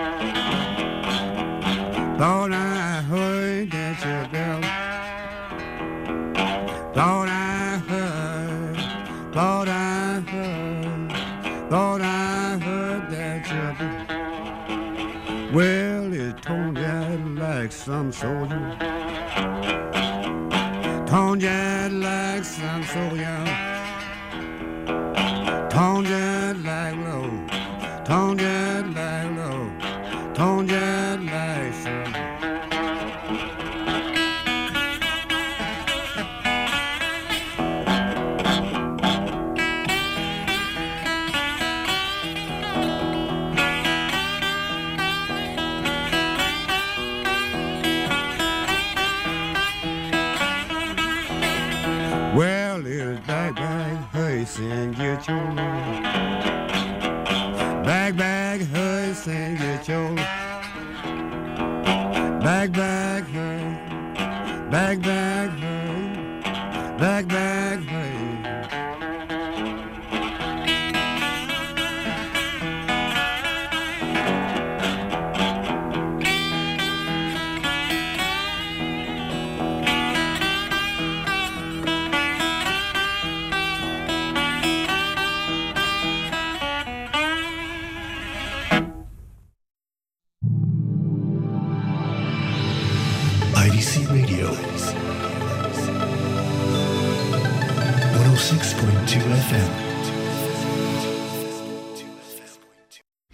106.2 98.46 99.18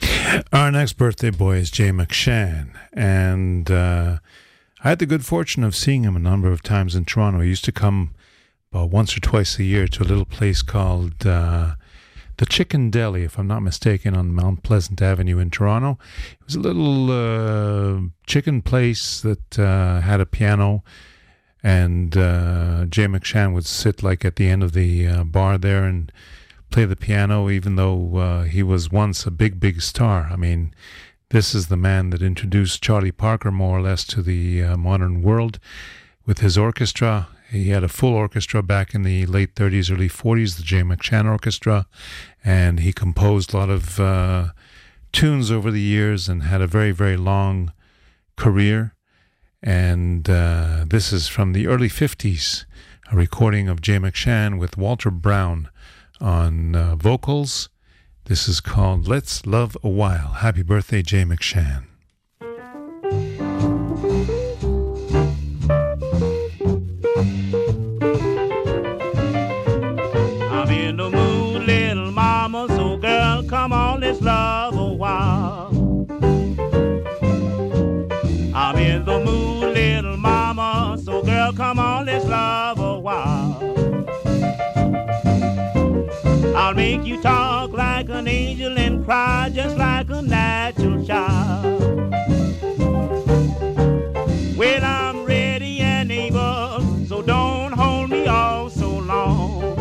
FM. 0.01 0.49
Our 0.55 0.71
next 0.71 0.95
birthday 0.95 1.29
boy 1.29 1.57
is 1.57 1.71
Jay 1.71 1.91
McShann, 1.91 2.71
and 2.95 3.71
uh, 3.71 4.21
I 4.83 4.89
had 4.89 5.01
the 5.01 5.05
good 5.05 5.23
fortune 5.27 5.65
of 5.65 5.77
seeing 5.77 6.05
him 6.05 6.17
a 6.17 6.19
number 6.19 6.51
of 6.51 6.63
times 6.63 6.95
in 6.95 7.05
Toronto. 7.05 7.41
He 7.41 7.51
used 7.51 7.67
to 7.67 7.73
come 7.73 8.15
about 8.73 8.89
once 8.89 9.15
or 9.15 9.21
twice 9.21 9.59
a 9.59 9.65
year 9.65 9.87
to 9.87 10.03
a 10.03 10.09
little 10.09 10.25
place 10.25 10.63
called 10.63 11.27
uh, 11.27 11.75
the 12.39 12.47
Chicken 12.47 12.89
Deli, 12.89 13.25
if 13.25 13.39
I'm 13.39 13.47
not 13.47 13.61
mistaken, 13.61 14.17
on 14.17 14.33
Mount 14.33 14.63
Pleasant 14.63 15.03
Avenue 15.03 15.37
in 15.37 15.51
Toronto. 15.51 15.99
It 16.41 16.47
was 16.47 16.55
a 16.55 16.61
little 16.61 17.11
uh, 17.11 18.01
chicken 18.27 18.63
place 18.63 19.21
that 19.21 19.59
uh, 19.59 20.01
had 20.01 20.23
a 20.23 20.27
piano, 20.27 20.83
and 21.63 22.17
uh, 22.17 22.87
Jay 22.87 23.07
McShann 23.07 23.53
would 23.55 23.67
sit 23.67 24.03
like 24.03 24.25
at 24.25 24.37
the 24.37 24.49
end 24.49 24.63
of 24.63 24.73
the 24.73 25.07
uh, 25.07 25.25
bar 25.25 25.59
there 25.59 25.85
and 25.85 26.11
play 26.71 26.85
the 26.85 26.97
piano, 26.97 27.51
even 27.51 27.77
though 27.77 28.17
uh, 28.17 28.43
he 28.45 28.63
was 28.63 28.91
once 28.91 29.27
a 29.27 29.31
big, 29.31 29.61
big 29.61 29.81
star. 29.83 30.29
I 30.33 30.37
mean, 30.37 30.75
this 31.29 31.55
is 31.55 31.69
the 31.69 31.77
man 31.77 32.11
that 32.11 32.23
introduced 32.23 32.83
Charlie 32.83 33.13
Parker 33.13 33.51
more 33.51 33.79
or 33.79 33.83
less 33.83 34.05
to 34.07 34.23
the 34.23 34.63
uh, 34.63 34.77
modern 34.77 35.23
world 35.23 35.61
with 36.27 36.39
his 36.39 36.59
orchestra. 36.59 37.29
He 37.51 37.69
had 37.69 37.85
a 37.85 37.89
full 37.89 38.15
orchestra 38.15 38.63
back 38.63 38.95
in 38.95 39.03
the 39.03 39.27
late 39.27 39.55
30s, 39.55 39.93
early 39.93 40.09
40s, 40.09 40.57
the 40.57 40.63
Jay 40.63 40.81
McShann 40.81 41.31
Orchestra, 41.31 41.87
and 42.43 42.81
he 42.81 42.93
composed 42.93 43.53
a 43.53 43.59
lot 43.59 43.71
of 43.71 44.01
uh, 44.01 44.49
tunes 45.13 45.51
over 45.51 45.71
the 45.71 45.81
years 45.81 46.29
and 46.29 46.45
had 46.45 46.63
a 46.63 46.67
very, 46.67 46.93
very 46.93 47.17
long 47.17 47.73
career. 48.37 48.95
And 49.63 50.29
uh, 50.29 50.85
this 50.89 51.13
is 51.13 51.29
from 51.29 51.53
the 51.53 51.69
early 51.69 51.89
50s, 51.89 52.65
a 53.13 53.17
recording 53.17 53.69
of 53.69 53.81
Jay 53.81 53.97
McShann 53.97 54.59
with 54.59 54.77
Walter 54.77 55.11
Brown 55.11 55.69
on 56.21 56.75
uh, 56.75 56.97
vocals. 56.97 57.69
This 58.25 58.49
is 58.49 58.61
called 58.61 59.07
Let's 59.07 59.47
Love 59.47 59.77
a 59.85 59.89
While. 59.89 60.29
Happy 60.39 60.63
birthday, 60.63 61.03
Jay 61.03 61.23
McShann. 61.25 61.92
I'll 86.65 86.75
make 86.75 87.05
you 87.05 87.21
talk 87.21 87.73
like 87.73 88.09
an 88.09 88.29
angel 88.29 88.79
and 88.79 89.05
cry 89.05 89.51
just 89.53 89.77
like 89.77 90.09
a 90.11 90.23
natural 90.23 91.05
child. 91.05 92.15
Well, 94.57 94.85
I'm 94.85 95.25
ready 95.25 95.81
and 95.81 96.13
able, 96.13 97.05
so 97.07 97.21
don't 97.21 97.73
hold 97.73 98.11
me 98.11 98.29
all 98.29 98.71
so 98.71 98.89
long. 98.89 99.75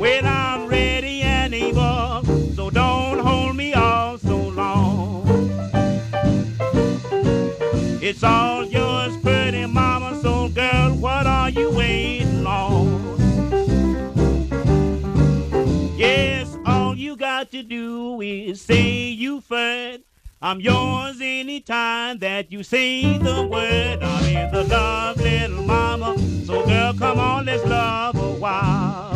Well, 0.00 0.26
I'm 0.26 0.66
ready 0.68 1.20
and 1.20 1.52
able, 1.52 2.24
so 2.54 2.70
don't 2.70 3.18
hold 3.18 3.56
me 3.56 3.74
all 3.74 4.16
so 4.16 4.38
long. 4.38 5.28
It's 8.00 8.22
all 8.22 8.57
is 18.28 18.60
say 18.60 19.08
you 19.08 19.40
first. 19.40 20.00
I'm 20.40 20.60
yours 20.60 21.18
anytime 21.20 22.18
that 22.18 22.52
you 22.52 22.62
say 22.62 23.18
the 23.18 23.46
word. 23.46 24.02
I'm 24.02 24.24
in 24.24 24.50
the 24.52 24.64
love, 24.64 25.16
little 25.16 25.62
mama. 25.62 26.16
So 26.44 26.64
girl, 26.66 26.94
come 26.94 27.18
on, 27.18 27.46
let's 27.46 27.64
love 27.64 28.16
a 28.16 28.32
while. 28.32 29.12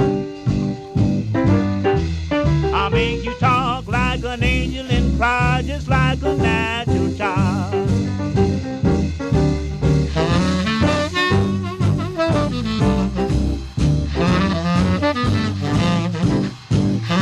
I'll 2.75 2.91
make 2.91 3.23
you 3.25 3.35
talk 3.35 3.87
like 3.87 4.25
an 4.25 4.43
angel 4.43 4.87
and 4.87 5.17
cry 5.19 5.63
just 5.65 5.89
like 5.89 6.23
a 6.23 6.35
natural 6.35 7.15
child. 7.15 7.89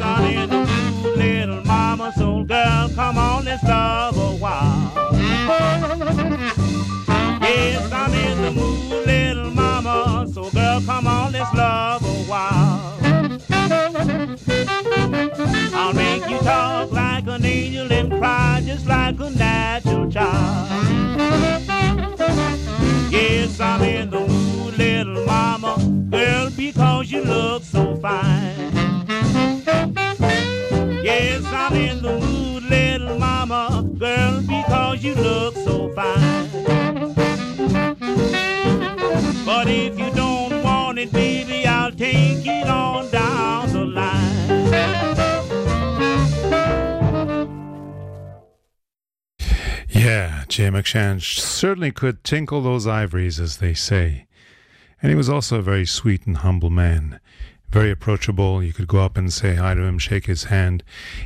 mood, 0.00 1.16
little 1.16 1.64
mama. 1.64 2.12
So, 2.16 2.44
girl, 2.44 2.88
come 2.94 3.18
on, 3.18 3.44
let's 3.44 3.62
love 3.64 4.16
a 4.16 4.30
while. 4.36 4.92
Yes, 7.42 7.92
I'm 7.92 8.12
in 8.14 8.42
the 8.42 8.50
mood, 8.50 9.06
little 9.06 9.50
mama. 9.50 10.26
So, 10.32 10.50
girl, 10.50 10.80
come 10.82 11.06
on, 11.06 11.32
let's 11.32 11.52
love 11.54 12.02
a 12.02 12.30
while. 12.30 12.96
I'll 15.74 15.92
make 15.92 16.28
you 16.28 16.38
talk 16.38 16.92
like 16.92 17.26
an 17.26 17.44
angel 17.44 17.92
and 17.92 18.10
cry 18.10 18.62
just 18.64 18.86
like 18.86 19.18
a 19.20 19.30
natural 19.30 20.10
child. 20.10 20.68
Yes, 23.10 23.60
I'm 23.60 23.82
in 23.82 24.10
the 24.10 24.20
mood, 24.20 24.78
little 24.78 25.24
mama, 25.26 25.76
girl, 26.10 26.50
because 26.50 27.10
you 27.10 27.22
look 27.22 27.62
so 27.62 27.96
fine. 27.96 28.49
Jay 50.50 50.68
McShann 50.68 51.22
certainly 51.22 51.92
could 51.92 52.24
tinkle 52.24 52.60
those 52.60 52.84
ivories, 52.84 53.38
as 53.38 53.58
they 53.58 53.72
say. 53.72 54.26
And 55.00 55.08
he 55.08 55.14
was 55.14 55.28
also 55.28 55.60
a 55.60 55.62
very 55.62 55.86
sweet 55.86 56.26
and 56.26 56.38
humble 56.38 56.70
man. 56.70 57.20
Very 57.68 57.92
approachable. 57.92 58.60
You 58.60 58.72
could 58.72 58.88
go 58.88 58.98
up 58.98 59.16
and 59.16 59.32
say 59.32 59.54
hi 59.54 59.74
to 59.74 59.82
him, 59.82 60.00
shake 60.00 60.26
his 60.26 60.44
hand, 60.44 60.82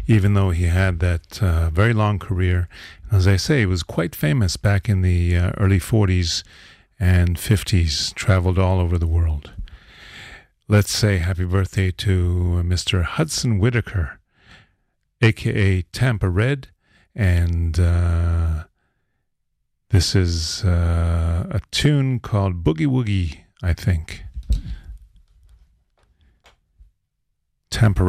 even 0.07 0.35
though 0.35 0.51
he 0.51 0.65
had 0.65 1.01
that 1.01 1.43
uh, 1.43 1.71
very 1.71 1.95
long 1.95 2.19
career. 2.19 2.69
As 3.11 3.27
I 3.27 3.37
say, 3.37 3.61
he 3.61 3.67
was 3.67 3.83
quite 3.83 4.15
famous 4.15 4.59
back 4.59 4.91
in 4.91 5.01
the 5.01 5.35
uh, 5.39 5.53
early 5.57 5.81
40s 5.81 6.45
and 7.01 7.39
50s, 7.39 8.13
traveled 8.13 8.59
all 8.59 8.79
over 8.79 8.99
the 8.99 9.07
world. 9.07 9.53
Let's 10.69 10.93
say 10.93 11.17
happy 11.17 11.47
birthday 11.47 11.91
to 11.93 12.63
Mr. 12.63 13.05
Hudson 13.05 13.59
Whitaker, 13.59 14.21
aka 15.23 15.81
Tampa 15.93 16.29
Red, 16.29 16.69
and 17.15 17.81
uh, 17.81 18.65
this 19.95 20.17
is 20.17 20.65
uh, 20.65 21.47
a 21.51 21.61
tune 21.71 22.19
called 22.19 22.65
Boogie 22.65 22.89
Woogie, 22.89 23.45
I 23.63 23.73
think. 23.73 24.25
Tampa 27.71 28.03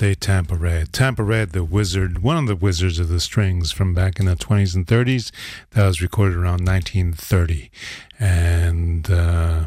Tampa 0.00 0.56
Red. 0.56 0.94
Tampa 0.94 1.22
Red, 1.22 1.50
the 1.50 1.62
wizard, 1.62 2.22
one 2.22 2.38
of 2.38 2.46
the 2.46 2.56
wizards 2.56 2.98
of 2.98 3.08
the 3.08 3.20
strings 3.20 3.70
from 3.70 3.92
back 3.92 4.18
in 4.18 4.24
the 4.24 4.34
20s 4.34 4.74
and 4.74 4.86
30s. 4.86 5.30
That 5.72 5.86
was 5.86 6.00
recorded 6.00 6.36
around 6.36 6.66
1930. 6.66 7.70
And 8.18 9.10
uh, 9.10 9.66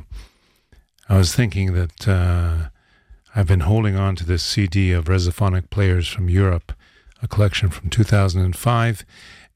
I 1.08 1.18
was 1.18 1.36
thinking 1.36 1.74
that 1.74 2.08
uh, 2.08 2.70
I've 3.36 3.46
been 3.46 3.60
holding 3.60 3.96
on 3.96 4.16
to 4.16 4.26
this 4.26 4.42
CD 4.42 4.92
of 4.92 5.06
Resophonic 5.06 5.70
players 5.70 6.08
from 6.08 6.30
Europe, 6.30 6.74
a 7.22 7.28
collection 7.28 7.70
from 7.70 7.92
2005. 7.92 9.06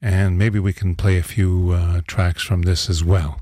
And 0.00 0.38
maybe 0.38 0.60
we 0.60 0.72
can 0.72 0.94
play 0.94 1.18
a 1.18 1.24
few 1.24 1.72
uh, 1.72 2.02
tracks 2.06 2.44
from 2.44 2.62
this 2.62 2.88
as 2.88 3.02
well. 3.02 3.40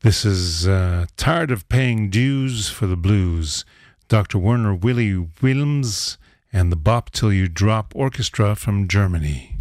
This 0.00 0.24
is 0.24 0.66
uh, 0.66 1.06
Tired 1.16 1.52
of 1.52 1.68
Paying 1.68 2.10
Dues 2.10 2.68
for 2.68 2.88
the 2.88 2.96
Blues. 2.96 3.64
Dr. 4.08 4.38
Werner 4.38 4.72
Willi 4.72 5.14
Wilms 5.42 6.16
and 6.52 6.70
the 6.70 6.76
Bop 6.76 7.10
Till 7.10 7.32
You 7.32 7.48
Drop 7.48 7.92
Orchestra 7.96 8.54
from 8.54 8.86
Germany. 8.86 9.58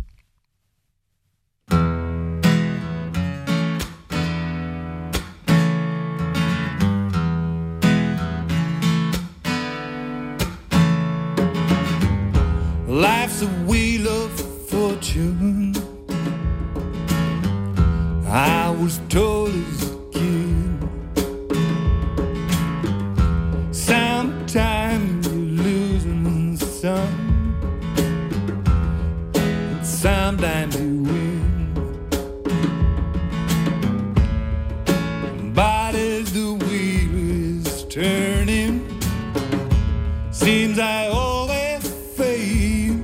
Life's 12.88 13.42
a 13.42 13.48
wheel 13.66 14.08
of 14.08 14.32
fortune. 14.70 15.74
I 18.28 18.70
was 18.80 19.00
told 19.10 19.50
it's 19.56 19.85
sometimes 30.36 30.76
you 30.76 31.04
win. 31.04 31.72
But 35.54 35.96
as 35.96 36.34
the 36.34 36.54
wheel 36.54 37.16
is 37.64 37.86
turning, 37.86 38.82
seems 40.32 40.78
I 40.78 41.08
always 41.08 41.88
fail. 42.18 42.96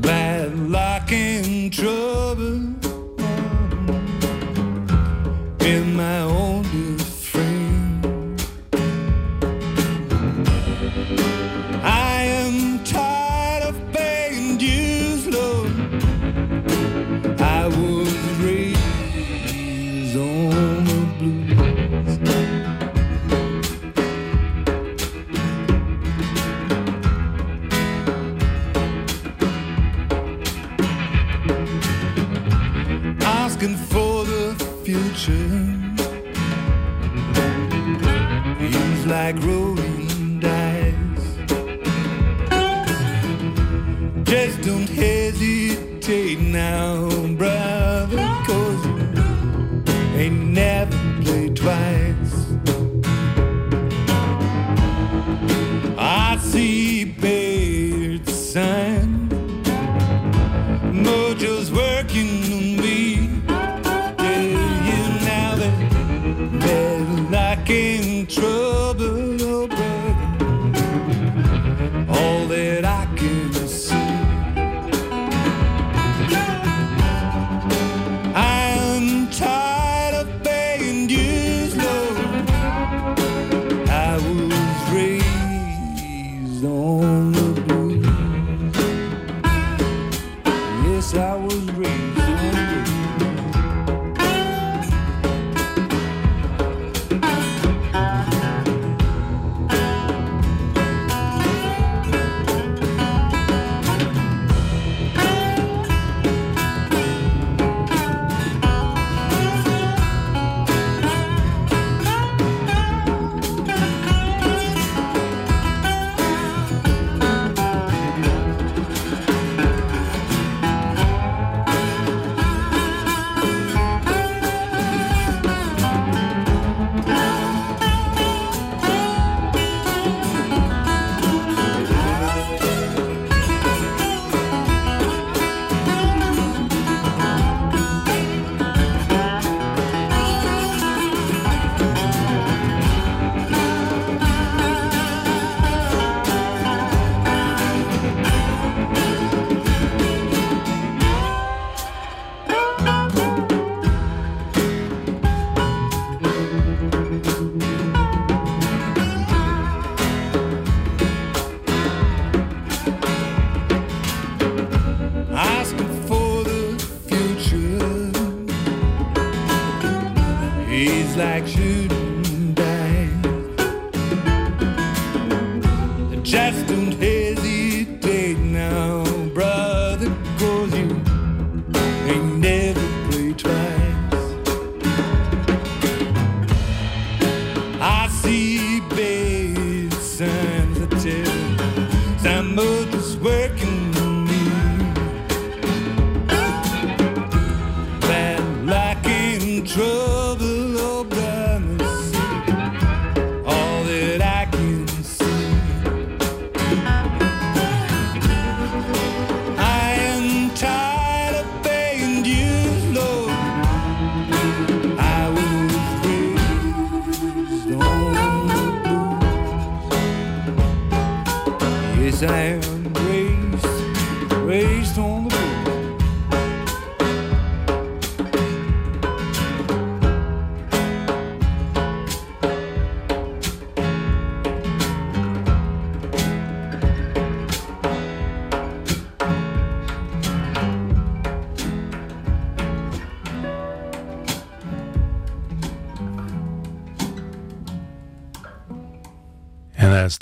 Bad 0.00 0.58
luck 0.68 1.10
and 1.12 1.72
trouble 1.72 2.74
in 5.64 5.96
my 5.96 6.20
own 6.20 6.35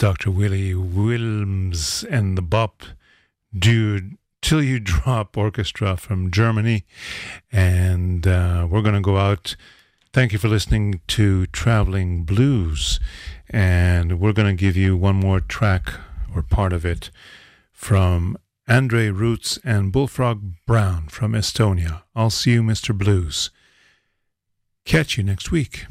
Dr. 0.05 0.30
Willie 0.30 0.74
Wilms 0.74 2.05
and 2.11 2.36
the 2.36 2.42
Bop 2.42 2.82
Dude 3.59 4.18
Till 4.42 4.62
You 4.62 4.78
Drop 4.78 5.34
Orchestra 5.34 5.96
from 5.96 6.30
Germany. 6.30 6.84
And 7.50 8.26
uh, 8.26 8.68
we're 8.70 8.82
going 8.82 8.96
to 8.96 9.00
go 9.00 9.16
out. 9.16 9.57
Thank 10.12 10.34
you 10.34 10.38
for 10.38 10.48
listening 10.48 11.00
to 11.07 11.46
Traveling 11.46 12.24
Blues. 12.24 13.00
And 13.48 14.20
we're 14.20 14.34
going 14.34 14.55
to 14.55 14.61
give 14.61 14.76
you 14.76 14.94
one 14.94 15.16
more 15.16 15.40
track 15.40 15.94
or 16.34 16.42
part 16.42 16.74
of 16.74 16.84
it, 16.84 17.11
from 17.72 18.36
Andres 18.68 19.12
Roots 19.12 19.59
and 19.64 19.90
Bullfrog 19.90 20.42
Brown 20.66 21.09
from 21.09 21.32
Estonia. 21.32 22.02
I'll 22.14 22.28
see 22.28 22.52
you, 22.52 22.62
Mr. 22.62 22.94
Blues. 22.94 23.50
Catch 24.84 25.16
you 25.16 25.24
next 25.24 25.50
week. 25.50 25.86